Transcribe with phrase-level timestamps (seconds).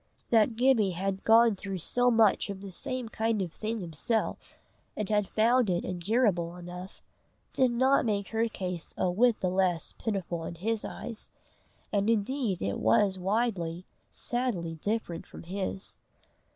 [0.31, 4.57] That Gibbie had gone through so much of the same kind of thing himself,
[4.97, 7.03] and had found it endurable enough,
[7.53, 11.29] did not make her case a whit the less pitiful in his eyes,
[11.93, 15.99] and indeed it was widely, sadly different from his.